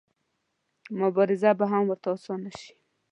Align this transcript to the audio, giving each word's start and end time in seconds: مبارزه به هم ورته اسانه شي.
مبارزه 0.99 1.49
به 1.59 1.65
هم 1.71 1.83
ورته 1.87 2.09
اسانه 2.15 2.51
شي. 2.59 2.73